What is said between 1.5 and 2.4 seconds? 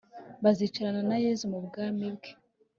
mu bwami bwe